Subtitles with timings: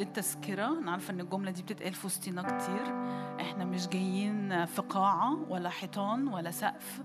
[0.00, 2.82] للتذكرة أنا عارفة إن الجملة دي بتتقال في وسطينا كتير.
[3.40, 7.00] إحنا مش جايين في قاعة ولا حيطان ولا سقف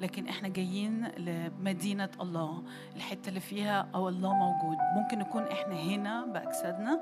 [0.00, 2.62] لكن إحنا جايين لمدينة الله
[2.96, 4.76] الحتة اللي فيها أو الله موجود.
[4.96, 7.00] ممكن نكون إحنا هنا بأجسادنا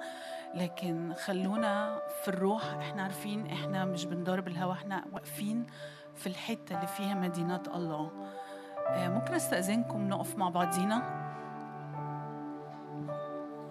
[0.54, 2.64] لكن خلونا في الروح.
[2.64, 5.66] إحنا عارفين إحنا مش بنضرب الهوا إحنا واقفين
[6.14, 8.10] في الحتة اللي فيها مدينة الله.
[8.88, 11.25] آه، ممكن أستأذنكم نقف مع بعضينا؟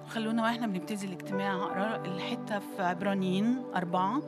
[0.09, 4.21] خلونا وإحنا بنبتدي الاجتماع اقرا الحتة في عبرانيين أربعة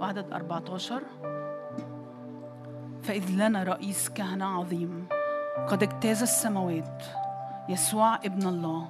[0.00, 1.02] وعدد 14
[3.02, 5.06] فإذ لنا رئيس كهنة عظيم
[5.68, 7.02] قد اجتاز السماوات
[7.68, 8.88] يسوع ابن الله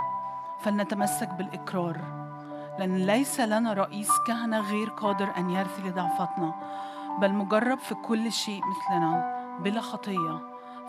[0.62, 2.22] فلنتمسك بالإقرار.
[2.78, 6.54] لأن ليس لنا رئيس كهنة غير قادر أن يرثي لضعفتنا
[7.20, 10.40] بل مجرب في كل شيء مثلنا بلا خطية.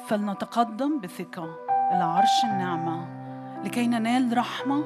[0.08, 1.44] فلنتقدم بثقة
[1.92, 3.08] إلى عرش النعمة
[3.64, 4.84] لكي ننال رحمة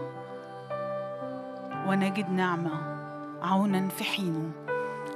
[1.88, 2.72] ونجد نعمة
[3.44, 4.52] عونا في حينه.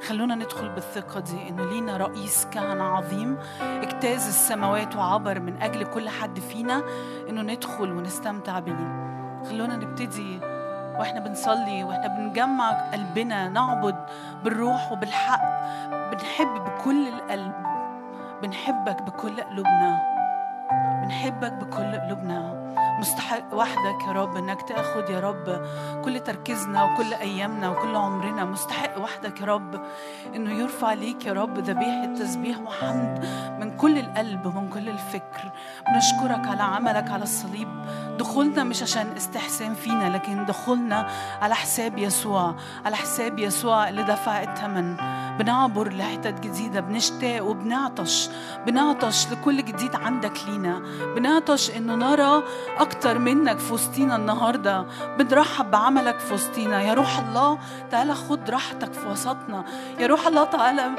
[0.08, 6.10] خلونا ندخل بالثقة دي إنه لينا رئيس كهنة عظيم اجتاز السماوات وعبر من أجل كل
[6.10, 6.84] حد فينا
[7.30, 9.12] إنه ندخل ونستمتع بيه.
[9.50, 10.40] خلونا نبتدي
[11.00, 13.96] وإحنا بنصلي وإحنا بنجمع قلبنا نعبد
[14.44, 15.42] بالروح وبالحق.
[16.12, 17.54] بنحب بكل القلب.
[18.42, 20.02] بنحبك بكل قلوبنا.
[21.04, 22.61] بنحبك بكل قلوبنا.
[23.00, 25.66] مستحق وحدك يا رب إنك تاخد يا رب
[26.06, 28.46] كل تركيزنا وكل أيامنا وكل عمرنا.
[28.46, 29.82] مستحق وحدك يا رب
[30.36, 33.26] إنه يرفع ليك يا رب ذبيحة تسبيح وحمد
[33.60, 35.52] من كل القلب ومن كل الفكر.
[35.94, 37.68] بنشكرك على عملك على الصليب.
[38.20, 41.08] دخولنا مش عشان استحسان فينا لكن دخولنا
[41.42, 42.56] على حساب يسوع
[42.86, 44.96] على حساب يسوع اللي دفع الثمن
[45.40, 48.30] بنعبر لحتت جديدة بنشتاق وبنعطش.
[48.66, 50.82] بنعطش لكل جديد عندك لينا.
[51.16, 52.44] بنعطش إنه نرى
[52.78, 54.86] أكتر منك في وسطينا النهاردة.
[55.18, 56.82] بنرحب بعملك في وسطينا.
[56.82, 57.58] يا روح الله
[57.92, 59.64] تعالى خد راحتك في وسطنا.
[60.00, 60.92] يا روح الله تعالى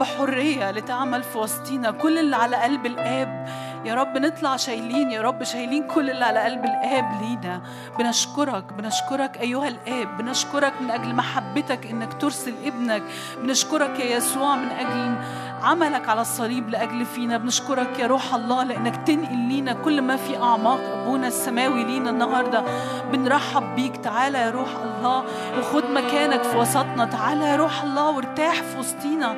[0.00, 1.90] بحرية لتعمل في وسطينا.
[1.90, 3.48] كل اللي على قلب الآب
[3.84, 7.62] يا رب نطلع شايلين يا رب شايلين كل اللي على قلب الآب لينا.
[7.98, 13.02] بنشكرك بنشكرك أيها الآب بنشكرك من أجل محبتك إنك ترسل ابنك.
[13.38, 15.14] بنشكرك يا يسوع من أجل
[15.62, 17.36] عملك على الصليب لأجل فينا.
[17.36, 22.64] بنشكرك يا روح الله لأنك تنقل لينا كل ما في أعماق أبونا السماوي لينا النهاردة.
[23.12, 23.96] بنرحب بيك.
[23.96, 25.24] تعالى يا روح الله
[25.58, 27.04] وخد مكانك في وسطنا.
[27.04, 29.34] تعالى يا روح الله وارتاح في وسطينا.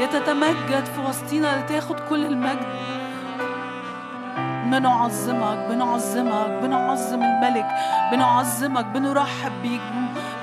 [0.00, 2.97] لتتمجد في وسطينا لتاخد كل المجد.
[4.70, 7.66] بنعظمك بنعظمك بنعظم الملك
[8.12, 9.80] بنعظمك بنرحب بيك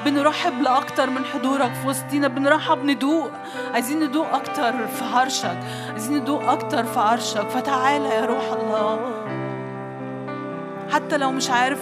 [0.05, 3.31] بنرحب لأكتر من حضورك في وسطينا بنرحب ندوق.
[3.73, 5.57] عايزين ندوق أكتر في عرشك
[5.91, 7.49] عايزين ندوق أكتر في عرشك.
[7.49, 8.99] فتعالى يا روح الله.
[10.93, 11.79] حتى لو مش عارف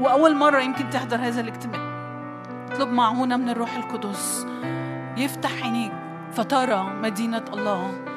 [0.00, 1.80] وأول مرة يمكن تحضر هذا الاجتماع.
[2.70, 4.46] اطلب معونة من الروح القدس.
[5.16, 5.92] يفتح عينيك.
[6.32, 8.07] فترى مدينة الله.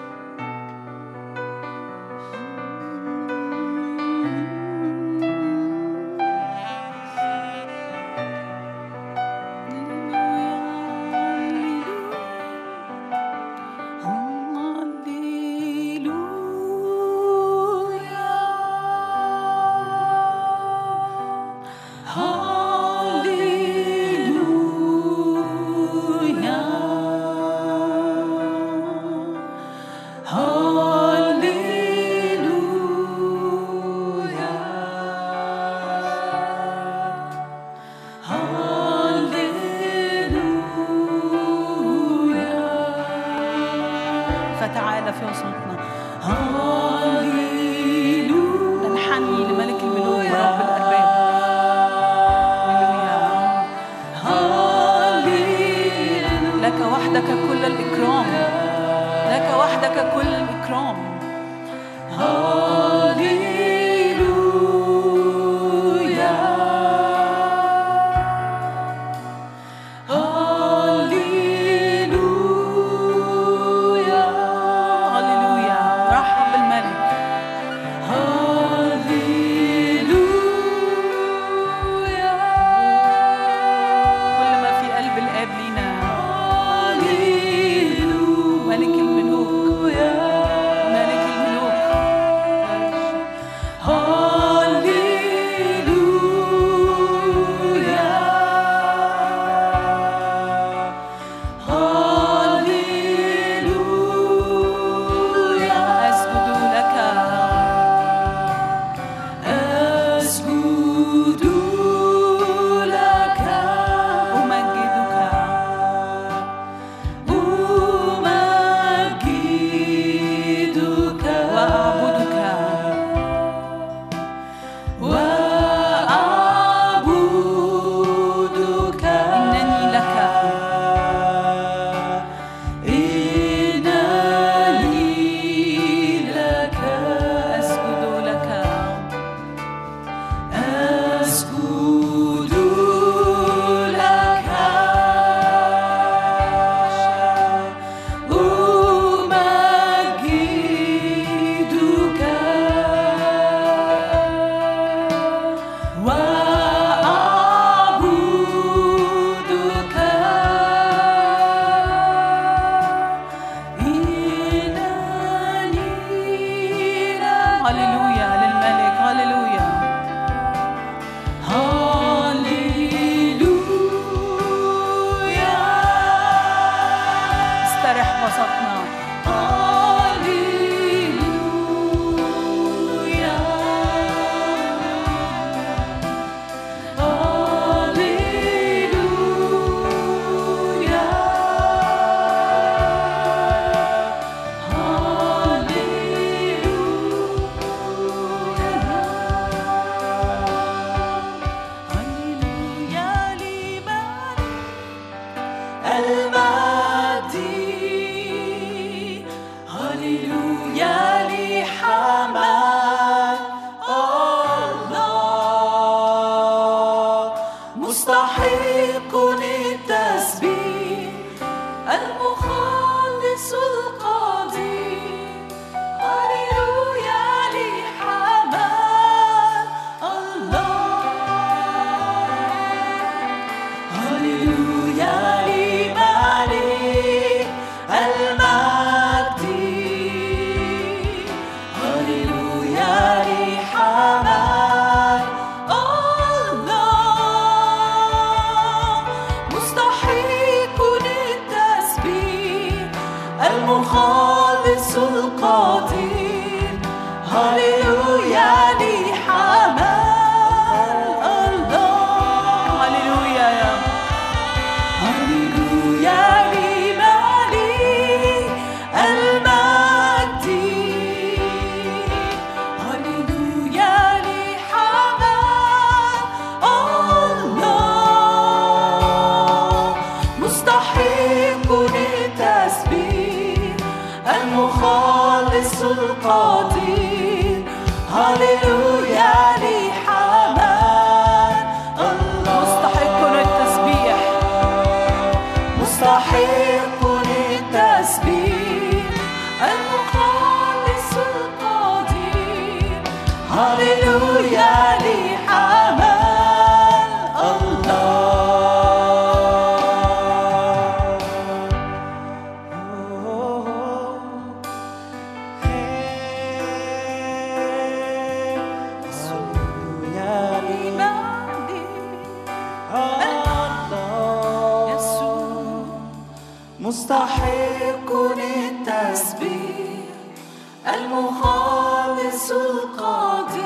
[331.15, 333.60] خالص القادر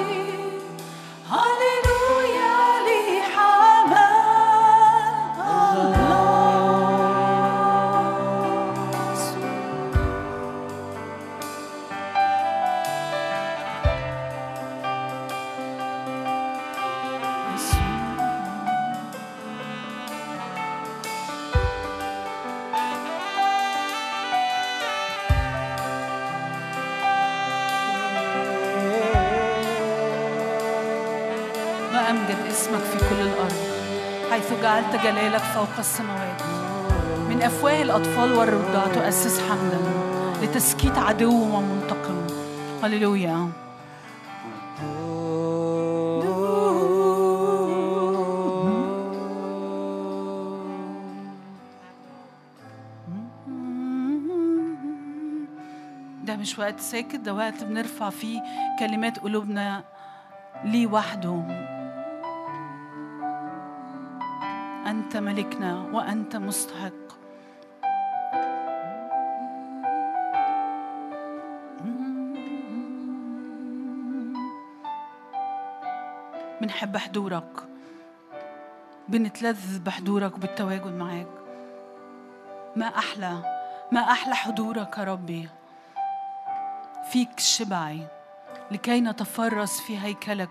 [35.06, 36.42] جلالك فوق السماوات.
[37.30, 39.80] من أفواه الأطفال والرضع تؤسس حمدا
[40.42, 42.28] لتسكيت عدو ومنتقم.
[42.84, 43.50] هللويا.
[56.24, 58.42] ده مش وقت ساكت ده وقت بنرفع فيه
[58.80, 59.84] كلمات قلوبنا
[60.64, 61.75] ليه وحده.
[65.16, 66.92] ملكنا وأنت مستحق.
[76.62, 77.64] بنحب حضورك
[79.08, 81.28] بنتلذذ بحضورك وبالتواجد معاك.
[82.76, 85.50] ما أحلى ما أحلى حضورك يا ربي.
[87.12, 88.08] فيك شبعي
[88.72, 90.50] لكي نتفرس في هيكلك.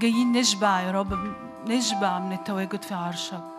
[0.00, 1.34] جايين نشبع يا رب
[1.66, 3.51] نشبع من التواجد في عرشك.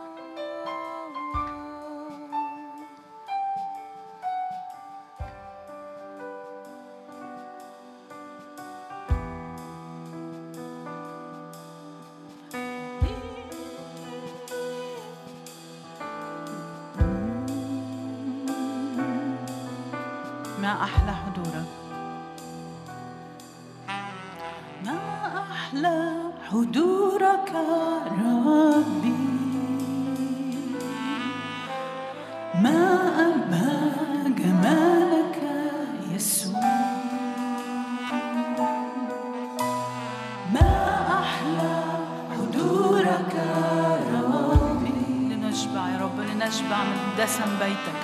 [47.33, 48.01] يحسن بيتك.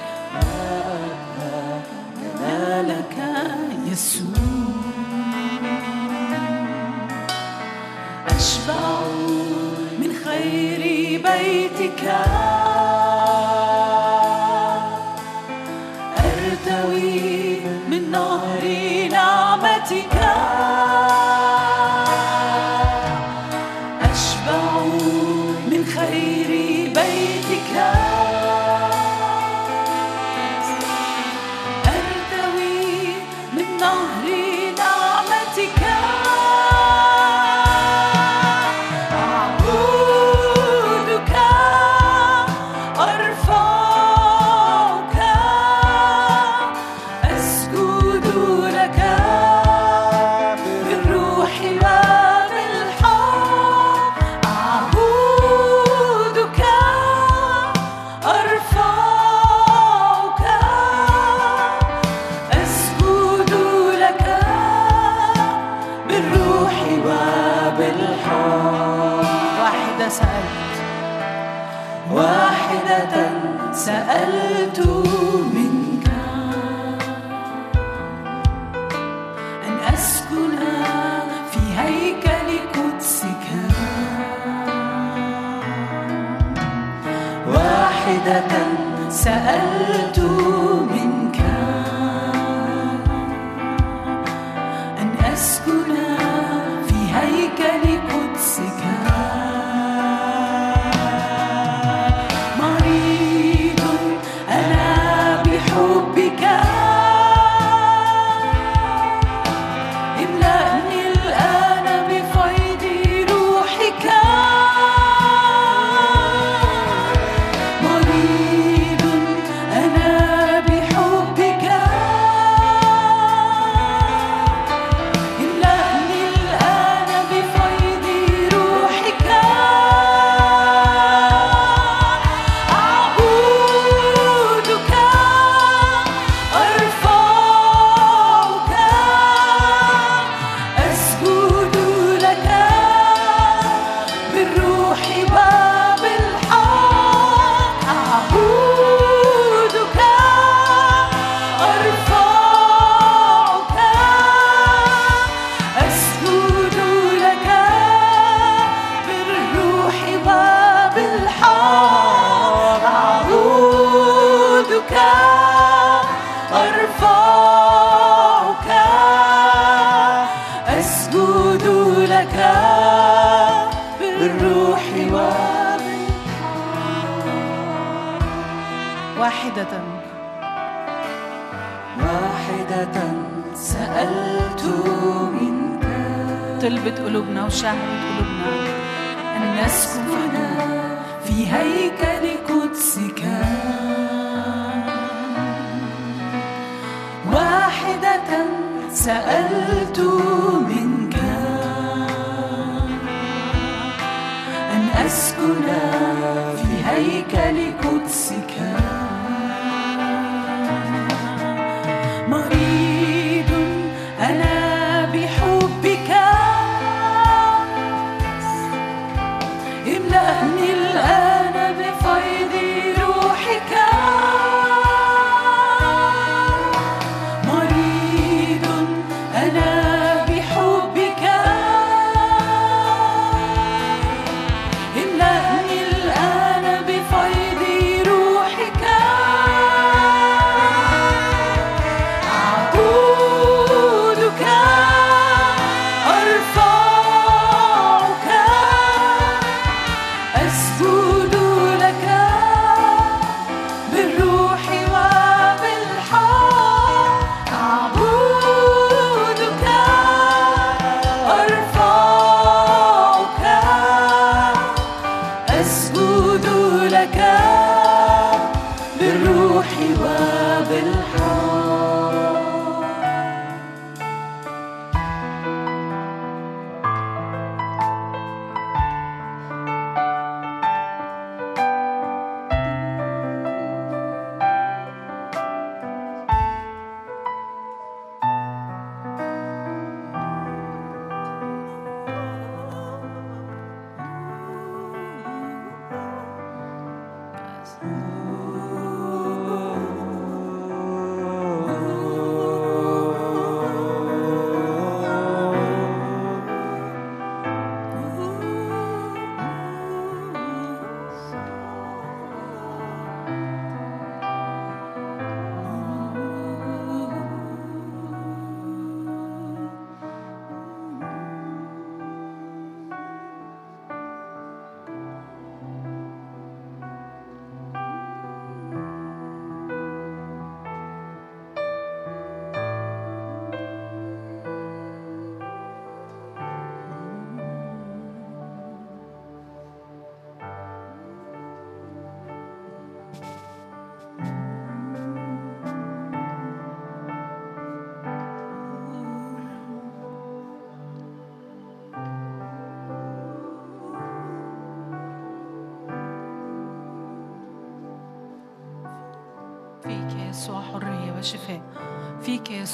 [2.42, 3.18] ما لك
[3.92, 4.26] يسوع.
[8.28, 9.00] أشبع
[10.00, 10.82] من خير
[11.22, 12.29] بيتك.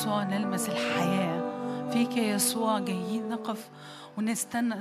[0.05, 1.41] يسوع نلمس الحياة.
[1.89, 3.69] فيك يا يسوع جايين نقف
[4.17, 4.75] ونستنى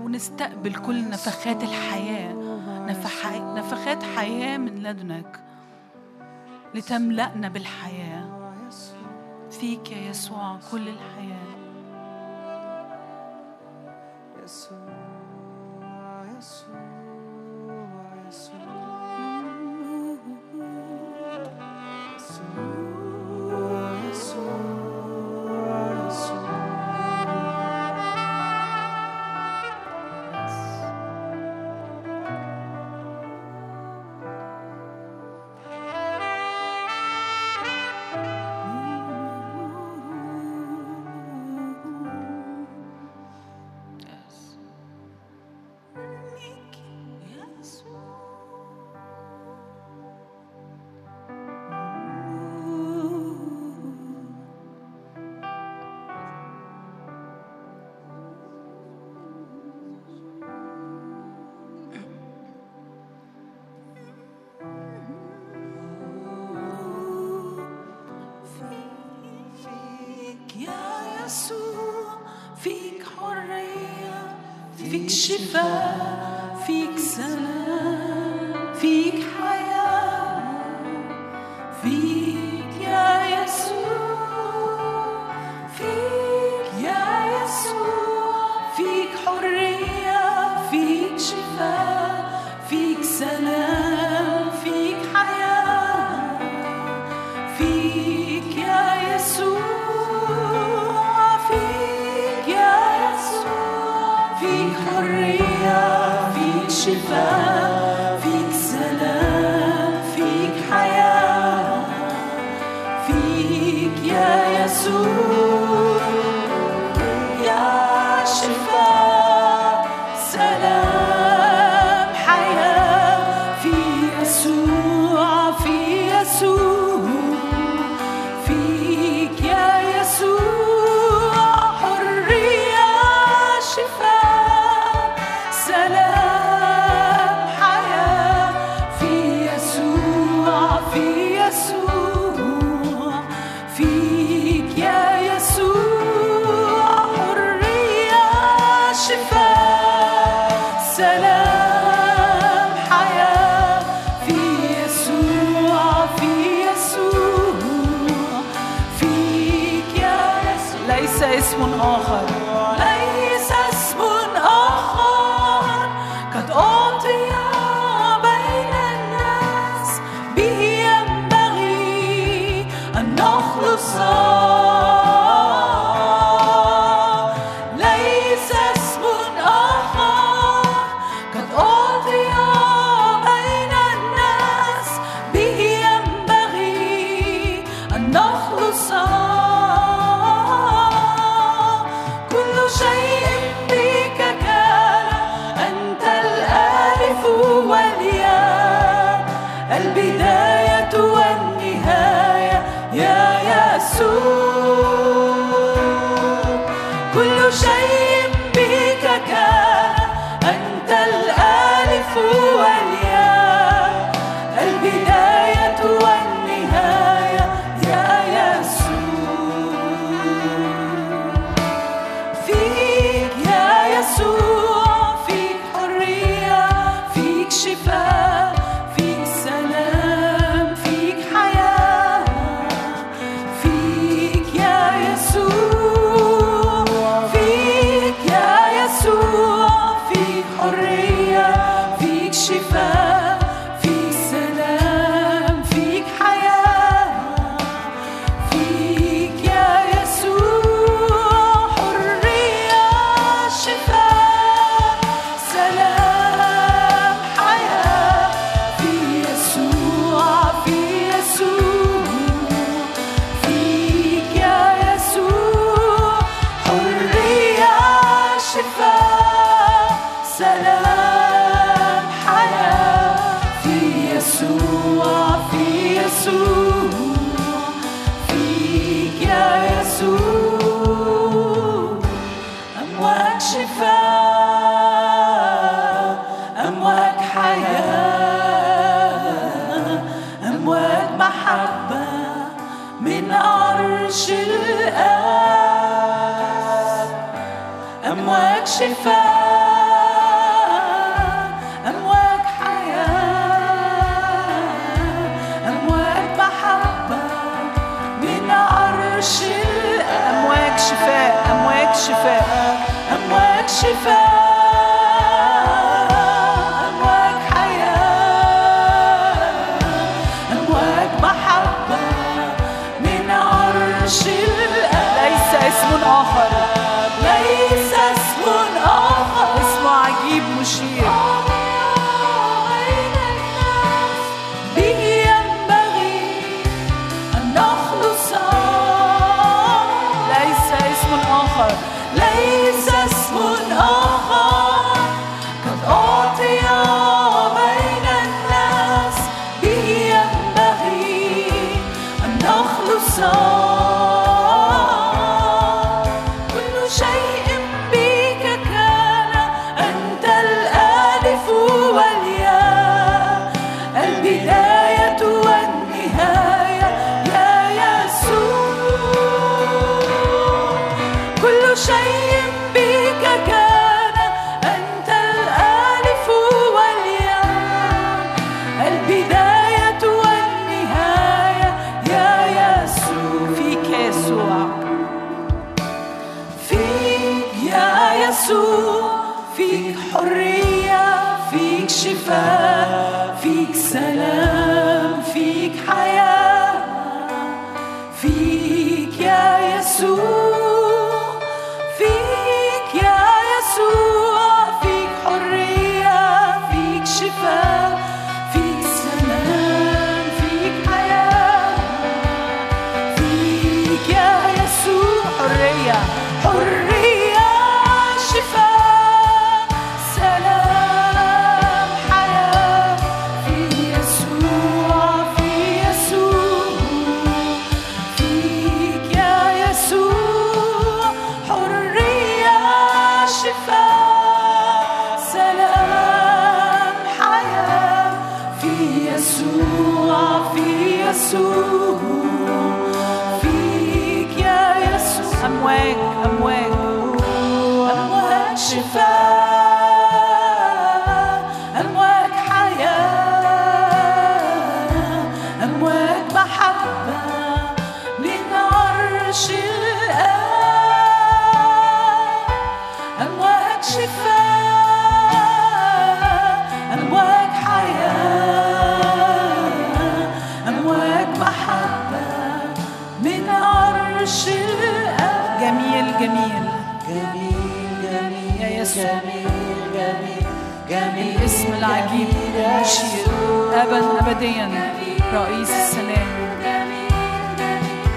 [0.00, 2.34] ونستقبل كل نفخات الحياة.
[3.56, 5.44] نفخات حياة من لدنك
[6.74, 8.52] لتملأنا بالحياة.
[9.50, 11.50] فيك يا يسوع كل الحياة.
[14.44, 14.79] يسوع.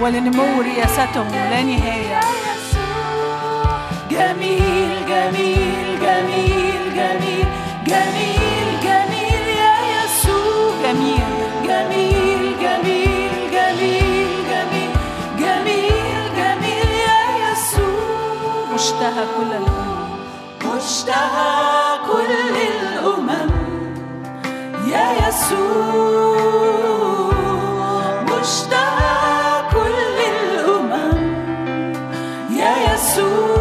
[0.04, 2.20] ولنمو رياستهم لا نهاية.
[4.12, 7.48] جميل جميل جميل جميل
[7.88, 10.74] جميل جميل يا يسوع.
[10.84, 11.34] جميل
[11.68, 14.92] جميل جميل جميل جميل
[15.40, 18.74] جميل جميل يا يسوع.
[18.74, 20.04] مشتهى كل الأمم.
[20.76, 21.52] مشتهى
[22.12, 22.32] كل
[22.68, 23.50] الأمم.
[24.92, 26.93] يا يسوع.
[33.04, 33.53] Jesus.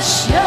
[0.00, 0.39] shine.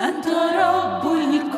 [0.00, 1.57] البركة والإكرام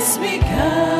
[0.00, 0.99] لك يسوع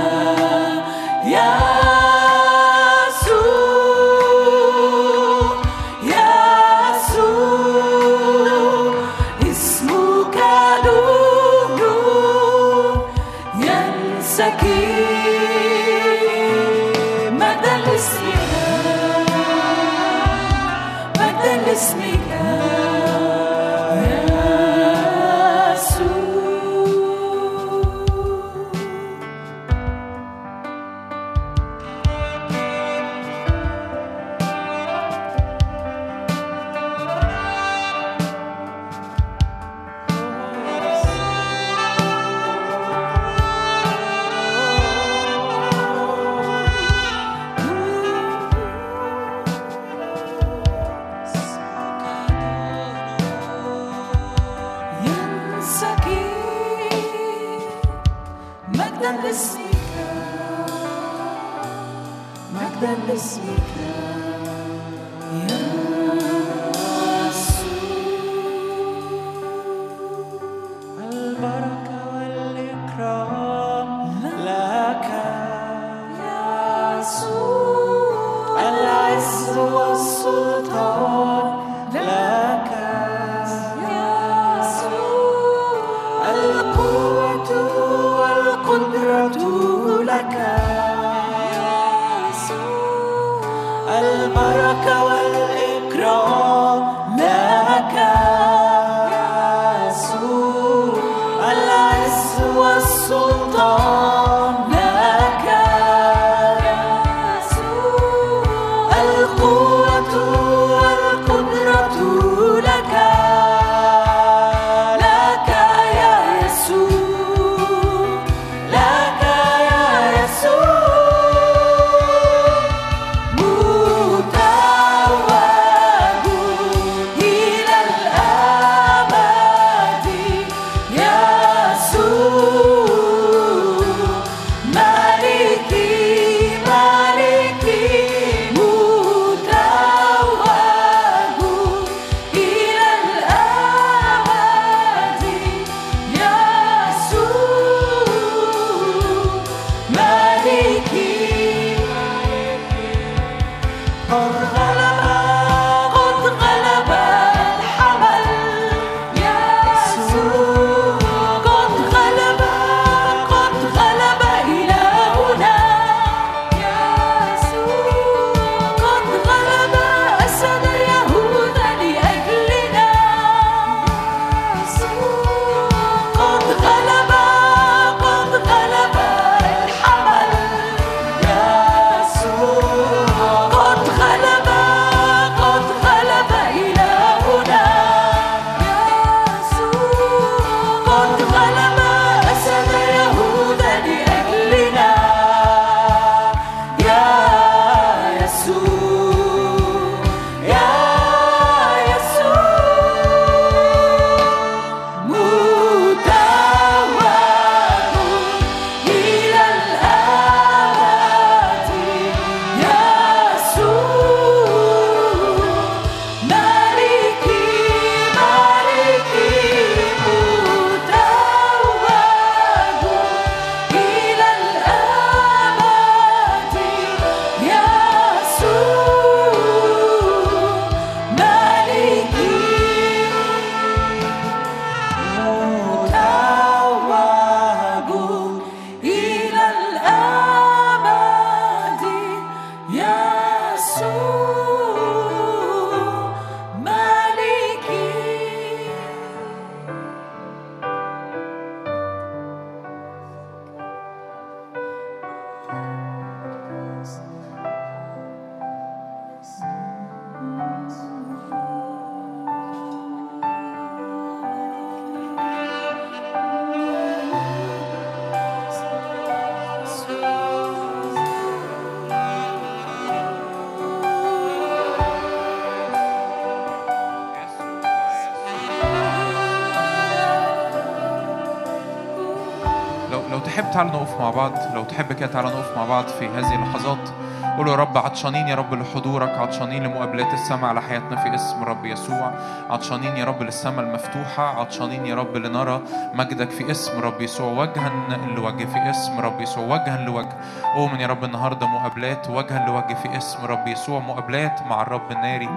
[283.50, 284.32] تحب تعالى نقف مع بعض.
[284.54, 286.88] لو تحب كده تعالى نقف مع بعض في هذه اللحظات.
[287.36, 291.64] قول يا رب عطشانين يا رب لحضورك عطشانين لمقابلات السماء على حياتنا في اسم رب
[291.64, 292.12] يسوع.
[292.50, 294.40] عطشانين يا رب للسماء المفتوحة.
[294.40, 295.60] عطشانين يا رب لنرى
[295.94, 297.72] مجدك في اسم رب يسوع وجها
[298.16, 300.16] لوجه في اسم رب يسوع وجها لوجه.
[300.56, 303.80] أؤمن يا رب النهاردة مقابلات وجها لوجه في اسم رب يسوع.
[303.80, 305.28] مقابلات مع الرب الناري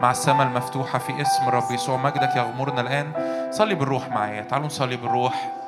[0.00, 1.96] مع السماء المفتوحة في اسم رب يسوع.
[1.96, 3.12] مجدك يغمرنا الآن.
[3.50, 4.42] صلي بالروح معايا.
[4.42, 5.59] تعالوا نصلي بالروح.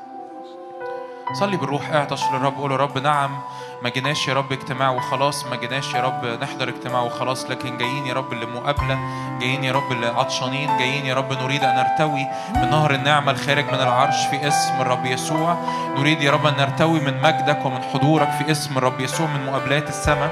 [1.32, 3.38] صلي بالروح اعطش للرب قول رب نعم
[3.82, 8.06] ما جيناش يا رب اجتماع وخلاص ما جيناش يا رب نحضر اجتماع وخلاص لكن جايين
[8.06, 8.98] يا رب لمقابلة
[9.40, 13.74] جايين يا رب لعطشانين جايين يا رب نريد أن نرتوي من نهر النعمة الخارج من
[13.80, 15.56] العرش في اسم الرب يسوع.
[15.98, 19.88] نريد يا رب أن نرتوي من مجدك ومن حضورك في اسم الرب يسوع من مقابلات
[19.88, 20.30] السماء.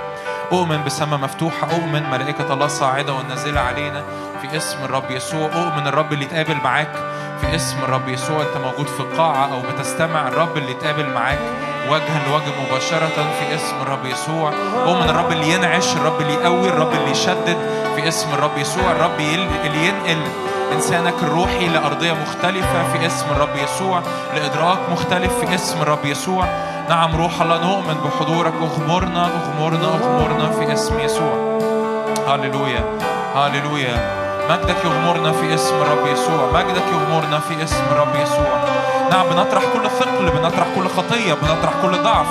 [0.53, 4.03] أؤمن بسماء مفتوحة أؤمن ملائكة الله صاعدة والنازلة علينا
[4.43, 5.47] في اسم الرب يسوع.
[5.47, 7.10] أؤمن الرب اللي يتقابل معاك
[7.41, 11.39] في اسم الرب يسوع أنت موجود في قاعة أو بتستمع الرب اللي يتقابل معاك
[11.91, 14.53] وجها لوجه مباشرة في اسم الرب يسوع.
[14.87, 17.57] أؤمن الرب اللي ينعش الرب اللي يقوي الرب اللي يشدد
[17.97, 18.91] في اسم الرب يسوع.
[18.91, 19.21] الرب
[19.65, 20.23] اللي ينقل
[20.73, 24.03] إنسانك الروحي لأرضية مختلفة في اسم الرب يسوع
[24.35, 26.45] لإدراك مختلف في اسم الرب يسوع.
[26.89, 28.53] نعم روح الله نؤمن بحضورك.
[28.63, 31.61] أغمرنا أغمرنا أغمرنا في اسم يسوع.
[32.29, 32.85] هللويا
[33.35, 34.20] هللويا.
[34.51, 36.51] مجدك يغمرنا في اسم الرب يسوع.
[36.55, 38.65] مجدك يغمرنا في اسم الرب يسوع.
[39.11, 42.27] نعم بنطرح كل ثقل بنطرح كل خطية بنطرح كل ضعف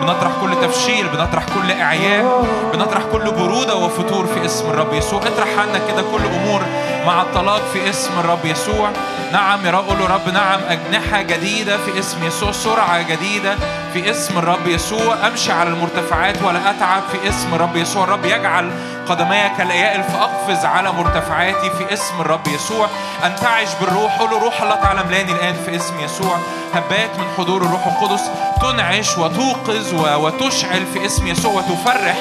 [0.00, 5.20] بنطرح كل تفشيل بنطرح كل إعياء بنطرح كل برودة وفتور في اسم الرب يسوع.
[5.20, 6.62] اطرح عنا كده كل أمور
[7.06, 8.90] مع الطلاق في اسم الرب يسوع.
[9.34, 13.56] نعم يا رب قولوا رب نعم أجنحة جديدة في اسم يسوع سرعة جديدة
[13.92, 15.26] في اسم الرب يسوع.
[15.26, 18.04] أمشي على المرتفعات ولا أتعب في اسم الرب يسوع.
[18.04, 18.70] الرب يجعل
[19.08, 22.86] قدمي كالأيائل فأقفز على مرتفعاتي في اسم الرب يسوع.
[23.24, 26.38] أنتعش بالروح قولوا روح الله تعالى ملاني الآن في اسم يسوع.
[26.74, 28.30] هبات من حضور الروح القدس
[28.62, 32.16] تنعش وتوقظ وتشعل في اسم يسوع وتفرح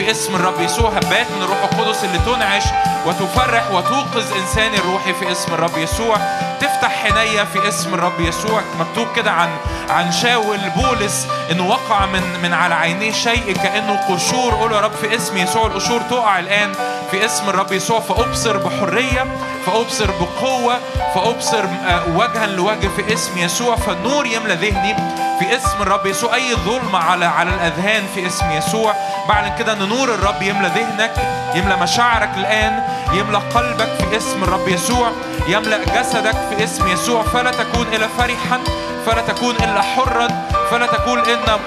[0.00, 2.62] في اسم الرب يسوع هبات من الروح القدس اللي تنعش
[3.06, 6.16] وتفرح وتوقظ إنساني الروحي في اسم الرب يسوع.
[6.60, 8.62] تفتح حنية في اسم الرب يسوع.
[8.78, 9.48] مكتوب كده عن
[9.90, 14.54] عن شاول بولس انه وقع من من على عينيه شيء كأنه قشور.
[14.54, 16.72] قول يا رب في اسم يسوع القشور تقع الآن
[17.10, 18.00] في اسم الرب يسوع.
[18.00, 19.26] فأبصر بحرية
[19.66, 20.10] فأبصر
[20.40, 20.78] بقوه
[21.14, 24.96] فأبصر آه، وجها لوجه في اسم يسوع فالنور يملى ذهني
[25.38, 26.34] في اسم الرب يسوع.
[26.34, 28.94] أي ظلم على على الأذهان في اسم يسوع.
[29.28, 31.12] بعلن كده إن نور الرب يملى ذهنك
[31.54, 32.82] يملى مشاعرك الآن
[33.12, 35.10] يملى قلبك في اسم الرب يسوع
[35.48, 37.22] يملأ جسدك في اسم يسوع.
[37.22, 38.58] فلا تكون إلا فرحا
[39.06, 40.28] فلا تكون إلا حرا
[40.70, 41.18] فلا تكون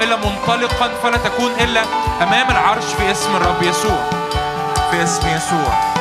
[0.01, 1.81] إلا منطلقا فلا تكون إلا
[2.21, 4.09] أمام العرش في اسم الرب يسوع
[4.91, 5.92] في اسم يسوع.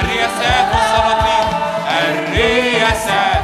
[0.00, 1.46] الرياسات والسلاطين.
[2.08, 3.39] الرياسات.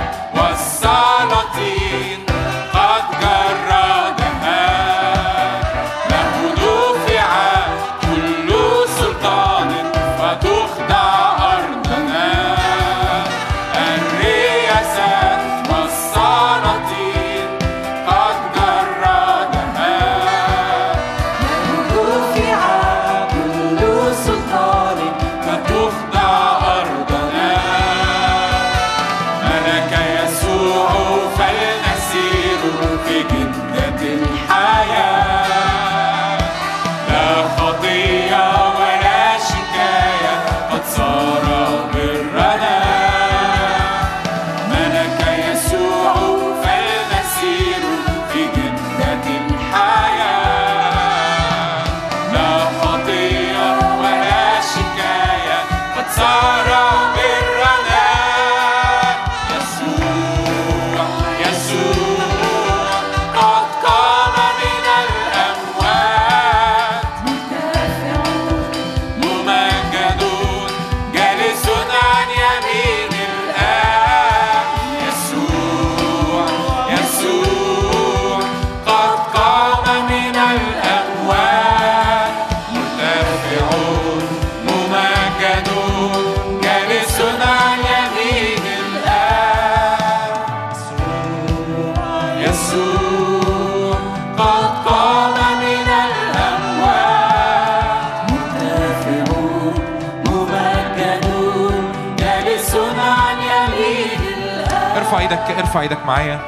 [105.76, 106.40] ارفع إيدك معايا؟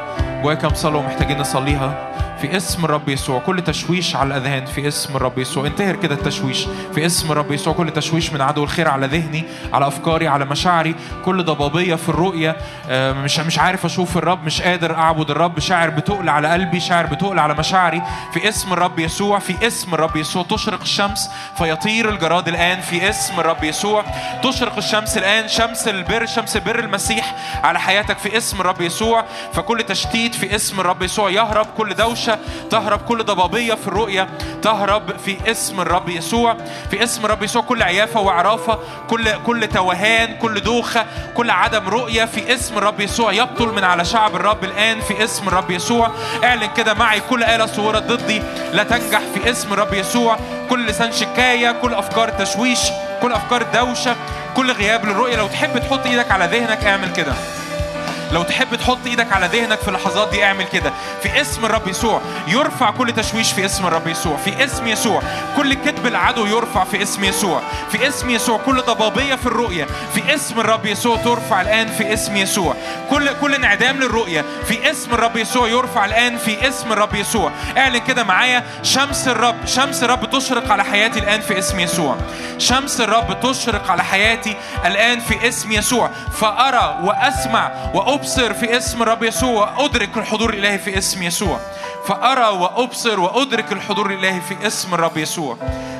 [0.42, 2.17] جواك كام صلوه محتاجين نصليها.
[2.40, 3.40] في اسم الرب يسوع.
[3.40, 5.66] كل تشويش على الأذهان في اسم الرب يسوع.
[5.66, 6.66] انتهر كده التشويش.
[6.94, 7.72] في اسم الرب يسوع.
[7.72, 10.94] كل تشويش من عدو الخير على ذهني على أفكاري على مشاعري.
[11.24, 12.56] كل ضبابية في الرؤية.
[12.88, 15.58] آه، مش مش عارف أشوف الرب مش قادر أعبد الرب.
[15.58, 18.02] شاعر بتقل على قلبي شاعر بتقل على مشاعري.
[18.34, 20.42] في اسم الرب يسوع في اسم الرب يسوع.
[20.42, 24.04] تشرق الشمس فيطير الجراد الآن في اسم الرب يسوع.
[24.42, 29.24] تشرق الشمس الآن شمس البر شمس بر المسيح على حياتك في اسم الرب يسوع.
[29.52, 31.30] فكل تشتيت في اسم الرب يسوع.
[31.30, 32.38] يهرب كل دوشة دوشة
[32.70, 34.28] تهرب كل ضبابية في الرؤية
[34.62, 36.56] تهرب في اسم الرب يسوع
[36.90, 38.78] في اسم الرب يسوع كل عيافة وعرافة
[39.10, 44.04] كل كل توهان كل دوخة كل عدم رؤية في اسم الرب يسوع يبطل من على
[44.04, 46.10] شعب الرب الآن في اسم الرب يسوع.
[46.44, 50.38] اعلن كده معي كل آلة صورت ضدي لا تنجح في اسم الرب يسوع.
[50.70, 52.80] كل لسان شكاية كل أفكار تشويش
[53.22, 54.16] كل أفكار دوشة
[54.56, 55.36] كل غياب للرؤية.
[55.36, 57.32] لو تحب تحط إيدك على ذهنك اعمل كده.
[58.32, 62.20] لو تحب تحط إيدك على ذهنك في اللحظات دي اعمل كده في اسم الرب يسوع
[62.48, 65.22] يرفع كل تشويش في اسم الرب يسوع في اسم يسوع
[65.56, 67.60] كل كذب العدو يرفع في اسم يسوع
[67.92, 72.36] في اسم يسوع كل ضبابيه في الرؤيه في اسم الرب يسوع ترفع الان في اسم
[72.36, 72.74] يسوع
[73.10, 77.98] كل كل انعدام للرؤيه في اسم الرب يسوع يرفع الان في اسم الرب يسوع اعلن
[77.98, 82.16] كده معايا شمس الرب شمس الرب تشرق على حياتي الان في اسم يسوع
[82.58, 84.56] شمس الرب تشرق على حياتي
[84.86, 87.70] الان في اسم يسوع فارى واسمع
[88.18, 91.60] وأبصر في اسم الرب يسوع وادرك الحضور الإلهي في اسم يسوع.
[92.06, 95.56] فأرى وأبصر وأدرك الحضور الإلهي في اسم الرب يسوع.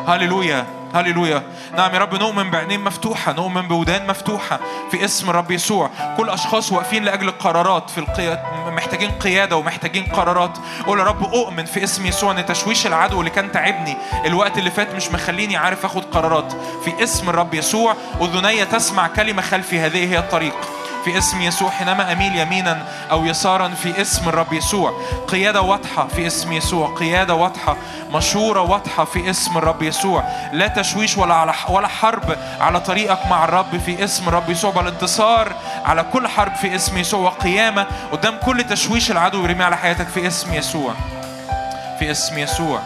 [0.08, 1.42] هللويا هللويا.
[1.76, 4.60] نعم يا رب نؤمن بعينين مفتوحة نؤمن بودان مفتوحة
[4.90, 5.90] في اسم الرب يسوع.
[6.16, 10.58] كل أشخاص واقفين لأجل القرارات في القيادة محتاجين قيادة ومحتاجين قرارات.
[10.86, 13.96] قول يا رب أؤمن في اسم يسوع أن تشويش العدو اللي كان تعبني
[14.26, 16.52] الوقت اللي فات مش مخليني عارف أخد قرارات.
[16.84, 20.54] في اسم الرب يسوع أذني تسمع كلمة خلفي هذه هي الطريق.
[21.04, 24.92] في اسم يسوع حينما أميل يمينا أو يسارا في اسم الرب يسوع
[25.28, 27.76] قيادة واضحة في اسم يسوع قيادة واضحة
[28.14, 30.24] مشوره واضحة في اسم الرب يسوع.
[30.52, 34.86] لا تشويش ولا على ولا حرب على طريقك مع الرب في اسم الرب يسوع بل
[34.86, 35.52] انتصار
[35.84, 40.26] على كل حرب في اسم يسوع وقيامة قدام كل تشويش العدو يرمي على حياتك في
[40.26, 40.94] اسم يسوع.
[41.98, 42.80] في اسم يسوع.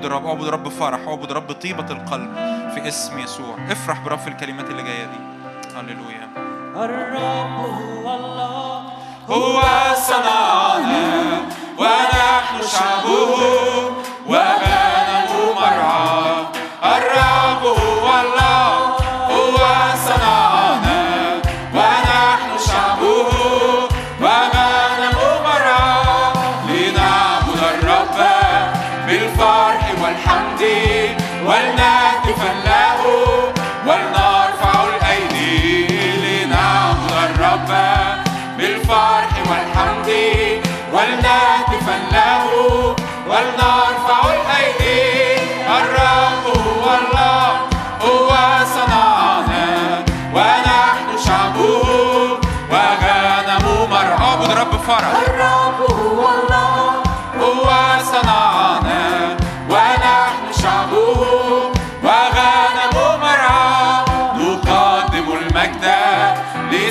[0.00, 2.34] نعبد الرب اعبد الرب بفرح اعبد الرب طيبة القلب
[2.74, 3.56] في اسم يسوع.
[3.70, 5.20] افرح برب في الكلمات اللي جاية دي.
[5.76, 6.28] هللويا.
[6.76, 7.20] الرب
[7.60, 8.82] هو الله.
[9.28, 9.62] هو
[9.94, 11.40] صنعنا
[11.78, 13.79] ونحن شعبه.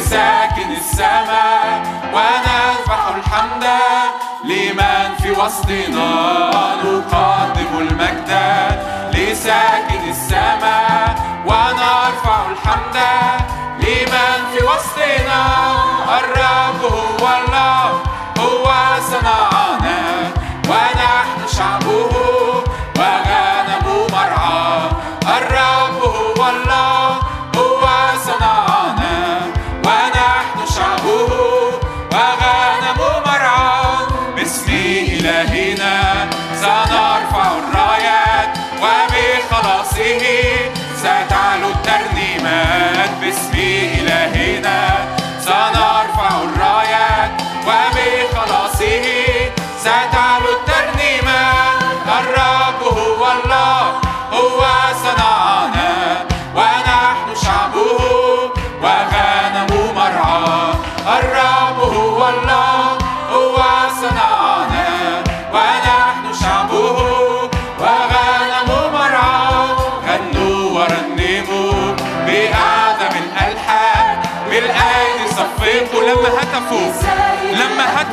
[0.09, 1.81] لساكن السماء
[2.13, 3.65] ونذبح الحمد
[4.43, 6.11] لمن في وسطنا
[6.83, 8.31] نقدم المجد
[9.13, 12.97] لساكن السماء ونرفع الحمد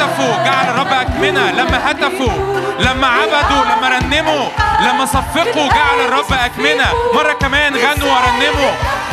[0.07, 4.49] هتفوا جعل الرب أكمنة لما هتفوا لما عبدوا لما رنموا
[4.81, 8.73] لما صفقوا جعل الرب أكمنة مرة كمان غنوا ورنموا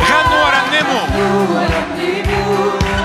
[0.10, 1.08] غنوا ورنموا.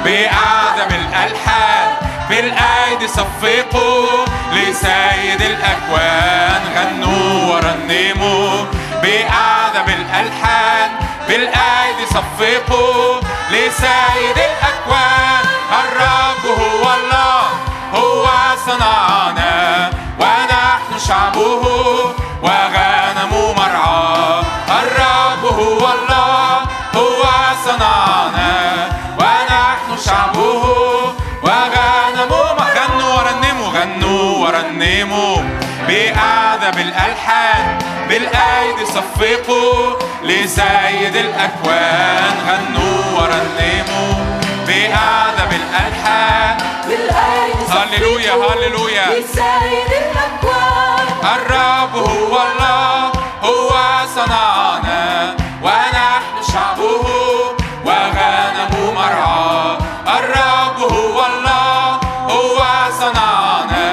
[0.05, 1.89] بأعظم الألحان
[2.29, 8.65] بالأيدي صفقوا لسيد الأكوان غنوا ورنموا.
[9.03, 10.91] بأعظم الألحان
[11.29, 13.21] بالأيدي صفقوا
[13.51, 15.45] لسيد الأكوان.
[15.73, 17.28] الرب هو الله.
[17.95, 18.27] هو
[18.67, 21.63] صنعنا ونحن شعبه
[22.43, 24.43] وغنم مرعى
[24.81, 26.49] الرب هو الله
[26.97, 27.23] هو
[27.65, 28.55] صنعنا
[29.19, 30.63] ونحن شعبه
[31.43, 32.33] وغنم
[32.77, 35.37] غنوا ورنموا غنوا ورنموا
[35.89, 37.79] بأعذب الألحان
[38.09, 42.35] بالأيدي صفقوا لسيد الأكوان.
[42.49, 42.88] غنوا
[47.79, 49.07] هللويا هللويا
[51.35, 53.13] الرب هو الله
[53.43, 53.71] هو
[54.15, 55.37] صنعنا.
[55.63, 57.05] ونحن شعبه
[57.85, 59.79] وغنم مرعى
[60.19, 62.01] الرب هو الله
[62.31, 62.59] هو
[63.01, 63.87] صنعنا.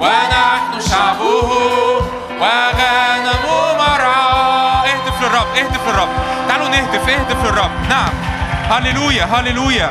[0.00, 1.50] ونحن شعبه
[2.40, 3.44] وغنم
[3.78, 6.08] مرعى اهتف للرب اهتف للرب.
[6.48, 7.70] تعالوا نهتف اهتف للرب.
[7.88, 8.12] نعم.
[8.70, 9.90] هللويا هللويا.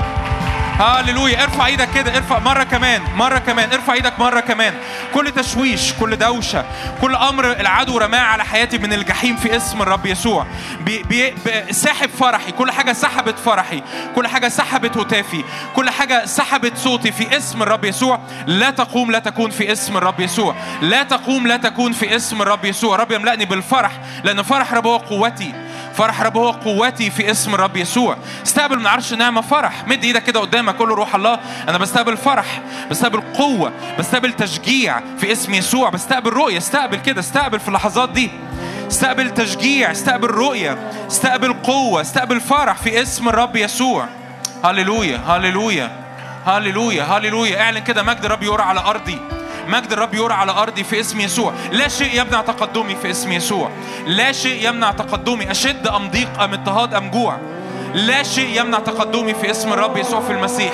[0.79, 4.73] هللويا ارفع إيدك كده ارفع مرة كمان مرة كمان ارفع إيدك مرة كمان.
[5.13, 6.65] كل تشويش كل دوشة
[7.01, 10.47] كل أمر العدو رماه على حياتي من الجحيم في اسم الرب يسوع.
[10.79, 11.33] بي بي
[11.71, 12.51] ساحب فرحي.
[12.51, 13.83] كل حاجة سحبت فرحي.
[14.15, 15.43] كل حاجة سحبت هتافي.
[15.75, 18.19] كل حاجة سحبت صوتي في اسم الرب يسوع.
[18.47, 20.55] لا تقوم لا تكون في اسم الرب يسوع.
[20.81, 22.95] لا تقوم لا تكون في اسم الرب يسوع.
[22.95, 23.91] رب يملأني بالفرح
[24.23, 25.53] لأن فرح رب هو قوتي.
[25.97, 28.17] فرح رب هو قوتي في اسم الرب يسوع.
[28.45, 29.87] استقبل من عرش نعمة فرح.
[29.87, 31.39] مد إيدك كده قدامك له روح الله.
[31.69, 35.89] أنا بستقبل فرح بستقبل قوة بستقبل تشجيع في اسم يسوع.
[35.89, 38.31] بستقبل رؤية استقبل كده استقبل في اللحظات دي.
[38.87, 44.07] استقبل تشجيع استقبل رؤية استقبل قوة استقبل فرح في اسم الرب يسوع.
[44.63, 45.91] هللويا هللويا
[46.45, 47.61] هللويا هللويا.
[47.61, 49.36] اعلن كده مجد الرب يرى على أرضي.
[49.67, 51.53] مجد الرب يرى على أرضي في اسم يسوع.
[51.71, 53.69] لا شيء يمنع تقدمي في اسم يسوع.
[54.05, 55.51] لا شيء يمنع تقدمي.
[55.51, 57.37] أشد أم ضيق أم اضطهاد أم جوع.
[57.93, 60.73] لا شيء يمنع تقدمي في اسم الرب يسوع في المسيح.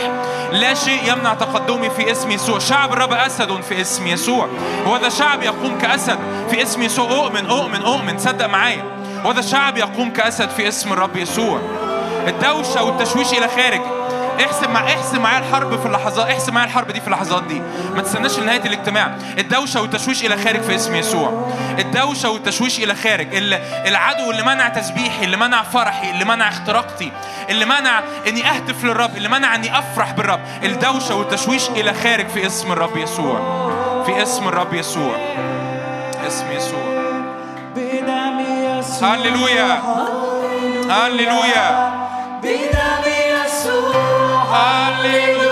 [0.51, 2.59] لا شيء يمنع تقدمي في اسم يسوع.
[2.59, 4.47] شعب الرب أسد في اسم يسوع.
[4.87, 6.17] وهذا شعب يقوم كأسد
[6.49, 7.11] في اسم يسوع.
[7.11, 8.17] أؤمن أؤمن أؤمن.
[8.17, 8.83] صدق معايا.
[9.25, 11.61] وهذا شعب يقوم كأسد في اسم الرب يسوع.
[12.27, 13.81] الدوشة والتشويش إلى خارج.
[14.41, 17.61] احسب مع احسب معايا الحرب في اللحظات احسب معايا الحرب دي في اللحظات دي.
[17.95, 19.15] ما تستناش لنهاية الاجتماع.
[19.37, 21.51] الدوشة والتشويش إلى خارج في اسم يسوع.
[21.79, 23.35] الدوشة والتشويش إلى خارج.
[23.35, 23.53] ال-
[23.87, 27.11] العدو اللي منع تسبيحي اللي منع فرحي اللي منع اختراقتي
[27.49, 30.39] اللي منع إني أهتف للرب اللي منع إني أفرح بالرب.
[30.63, 33.39] الدوشة والتشويش إلى خارج في اسم الرب يسوع.
[34.05, 35.15] في اسم الرب يسوع.
[36.27, 36.93] اسم يسوع.
[39.01, 39.81] هللويا.
[40.89, 41.93] هللويا.
[42.43, 43.12] بدم
[45.05, 45.42] يسوع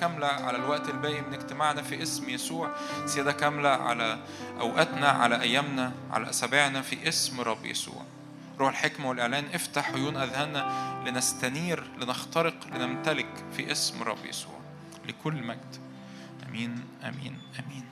[0.00, 2.70] كاملة على الوقت الباقي من اجتماعنا في اسم يسوع
[3.06, 4.18] سيادة كاملة على
[4.60, 8.02] أوقاتنا على أيامنا على أسابيعنا في اسم رب يسوع.
[8.58, 14.54] روح الحكمة والإعلان افتح عيون أذهاننا لنستنير لنخترق لنمتلك في اسم رب يسوع
[15.08, 15.76] لكل مجد.
[16.48, 17.84] أمين أمين أمين.